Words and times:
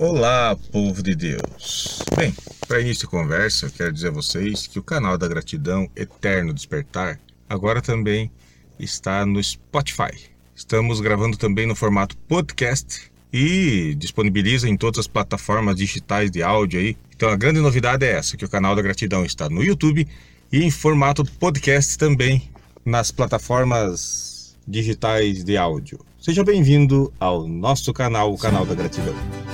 Olá, 0.00 0.56
povo 0.70 1.02
de 1.02 1.16
Deus. 1.16 1.98
Bem, 2.16 2.32
para 2.68 2.80
início 2.80 3.00
de 3.00 3.10
conversa, 3.10 3.66
eu 3.66 3.70
quero 3.70 3.92
dizer 3.92 4.08
a 4.08 4.12
vocês 4.12 4.64
que 4.64 4.78
o 4.78 4.82
canal 4.82 5.18
da 5.18 5.26
Gratidão 5.26 5.90
Eterno 5.96 6.54
Despertar 6.54 7.18
agora 7.48 7.82
também 7.82 8.30
está 8.78 9.26
no 9.26 9.42
Spotify. 9.42 10.30
Estamos 10.54 11.00
gravando 11.00 11.36
também 11.36 11.66
no 11.66 11.74
formato 11.74 12.16
podcast 12.28 13.10
e 13.32 13.96
disponibiliza 13.98 14.68
em 14.68 14.76
todas 14.76 15.00
as 15.00 15.08
plataformas 15.08 15.74
digitais 15.74 16.30
de 16.30 16.44
áudio 16.44 16.78
aí. 16.78 16.96
Então 17.16 17.28
a 17.28 17.36
grande 17.36 17.58
novidade 17.58 18.06
é 18.06 18.12
essa, 18.12 18.36
que 18.36 18.44
o 18.44 18.48
canal 18.48 18.76
da 18.76 18.82
Gratidão 18.82 19.24
está 19.24 19.50
no 19.50 19.64
YouTube 19.64 20.06
e 20.52 20.62
em 20.62 20.70
formato 20.70 21.24
podcast 21.24 21.98
também 21.98 22.48
nas 22.84 23.10
plataformas 23.10 24.56
digitais 24.64 25.42
de 25.42 25.56
áudio. 25.56 25.98
Seja 26.20 26.44
bem-vindo 26.44 27.12
ao 27.18 27.48
nosso 27.48 27.92
canal, 27.92 28.32
o 28.32 28.38
canal 28.38 28.64
da 28.64 28.76
Gratidão. 28.76 29.47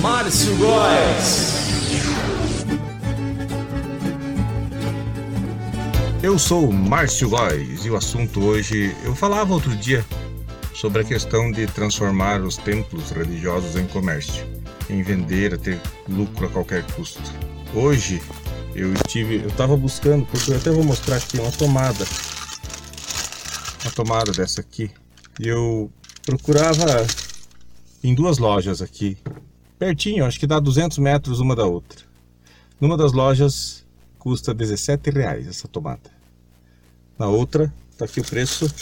Márcio 0.00 0.56
Góes. 0.58 1.54
Eu 6.22 6.38
sou 6.38 6.70
Márcio 6.70 7.28
Góes 7.28 7.84
e 7.84 7.90
o 7.90 7.96
assunto 7.96 8.44
hoje, 8.44 8.94
eu 9.04 9.16
falava 9.16 9.52
outro 9.52 9.74
dia 9.74 10.06
sobre 10.72 11.02
a 11.02 11.04
questão 11.04 11.50
de 11.50 11.66
transformar 11.66 12.42
os 12.42 12.56
templos 12.56 13.10
religiosos 13.10 13.74
em 13.74 13.88
comércio, 13.88 14.46
em 14.88 15.02
vender, 15.02 15.54
a 15.54 15.58
ter 15.58 15.80
lucro 16.08 16.46
a 16.46 16.50
qualquer 16.50 16.84
custo. 16.92 17.20
Hoje 17.74 18.22
eu 18.76 18.92
estive, 18.94 19.42
eu 19.42 19.48
estava 19.48 19.76
buscando, 19.76 20.24
porque 20.26 20.52
eu 20.52 20.56
até 20.56 20.70
vou 20.70 20.84
mostrar 20.84 21.16
aqui 21.16 21.40
uma 21.40 21.50
tomada, 21.50 22.06
uma 23.82 23.90
tomada 23.90 24.30
dessa 24.30 24.60
aqui, 24.60 24.92
e 25.40 25.48
eu 25.48 25.90
procurava 26.24 27.04
em 28.04 28.14
duas 28.14 28.38
lojas 28.38 28.80
aqui 28.80 29.18
pertinho, 29.78 30.24
acho 30.24 30.38
que 30.38 30.46
dá 30.46 30.58
200 30.58 30.98
metros 30.98 31.40
uma 31.40 31.54
da 31.54 31.64
outra. 31.64 32.00
Numa 32.80 32.96
das 32.96 33.12
lojas 33.12 33.86
custa 34.18 34.52
17 34.52 35.10
reais 35.10 35.46
essa 35.46 35.68
tomada. 35.68 36.10
Na 37.18 37.26
outra, 37.26 37.72
tá 37.96 38.04
aqui 38.04 38.20
o 38.20 38.24
preço, 38.24 38.72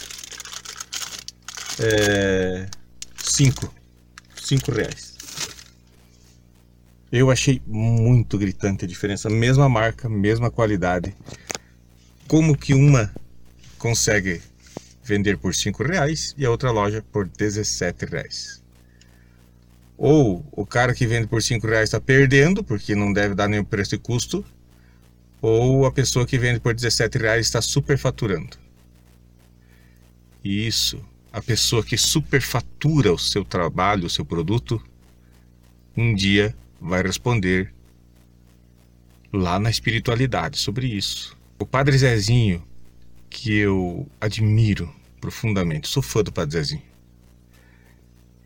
é 1.79 2.69
5, 3.17 3.73
5 4.37 4.73
reais. 4.73 5.17
Eu 7.11 7.31
achei 7.31 7.63
muito 7.67 8.37
gritante 8.37 8.85
a 8.85 8.89
diferença, 8.89 9.31
mesma 9.31 9.69
marca, 9.69 10.09
mesma 10.09 10.51
qualidade. 10.51 11.17
Como 12.27 12.57
que 12.57 12.75
uma 12.75 13.15
consegue 13.79 14.43
vender 15.03 15.39
por 15.39 15.55
5 15.55 15.85
reais 15.85 16.35
e 16.37 16.45
a 16.45 16.51
outra 16.51 16.71
loja 16.71 17.05
por 17.13 17.27
17 17.27 18.07
reais? 18.07 18.66
Ou 19.99 20.45
o 20.53 20.67
cara 20.67 20.95
que 20.95 21.07
vende 21.07 21.27
por 21.27 21.43
5 21.43 21.67
reais 21.67 21.85
está 21.85 22.01
perdendo, 22.01 22.63
porque 22.63 22.95
não 22.95 23.13
deve 23.13 23.35
dar 23.35 23.49
nenhum 23.49 23.65
preço 23.65 23.95
e 23.95 23.99
custo, 23.99 24.45
ou 25.41 25.87
a 25.87 25.93
pessoa 25.93 26.27
que 26.27 26.39
vende 26.39 26.61
por 26.61 26.75
17 26.75 27.19
reais 27.19 27.47
está 27.47 27.63
superfaturando. 27.63 28.59
E 30.45 30.67
isso, 30.67 31.03
a 31.33 31.41
pessoa 31.41 31.83
que 31.83 31.97
superfatura 31.97 33.13
o 33.13 33.19
seu 33.19 33.45
trabalho, 33.45 34.07
o 34.07 34.11
seu 34.11 34.25
produto, 34.25 34.83
um 35.97 36.15
dia 36.15 36.55
vai 36.81 37.03
responder 37.03 37.73
lá 39.33 39.59
na 39.59 39.71
espiritualidade 39.71 40.59
sobre 40.59 40.87
isso. 40.87 41.37
O 41.59 41.65
Padre 41.65 41.97
Zezinho, 41.97 42.63
que 43.31 43.53
eu 43.53 44.07
admiro 44.21 44.95
profundamente, 45.21 45.89
sou 45.89 46.03
fã 46.03 46.23
do 46.23 46.31
Padre 46.31 46.53
Zezinho 46.53 46.96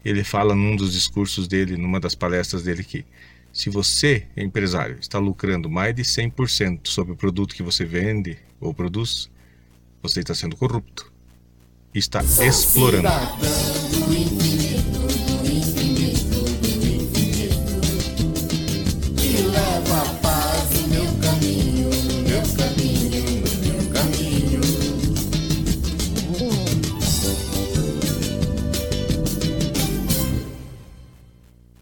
ele 0.04 0.24
fala 0.24 0.54
num 0.54 0.76
dos 0.76 0.92
discursos 0.92 1.46
dele, 1.46 1.76
numa 1.76 2.00
das 2.00 2.14
palestras 2.14 2.62
dele, 2.62 2.82
que 2.82 3.04
se 3.52 3.68
você, 3.68 4.26
empresário, 4.36 4.98
está 5.00 5.18
lucrando 5.18 5.68
mais 5.68 5.94
de 5.94 6.02
100% 6.02 6.88
sobre 6.88 7.12
o 7.12 7.16
produto 7.16 7.54
que 7.54 7.62
você 7.62 7.84
vende 7.84 8.38
ou 8.60 8.72
produz, 8.72 9.30
você 10.02 10.20
está 10.20 10.34
sendo 10.34 10.56
corrupto. 10.56 11.12
Está 11.92 12.22
explorando. 12.22 13.08